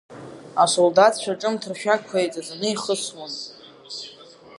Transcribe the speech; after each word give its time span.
Асолдаҭцәа 0.63 1.39
ҿымҭ 1.39 1.63
ршәақьқәа 1.71 2.17
еиҵаҵаны 2.19 2.67
ихысуан. 2.71 3.33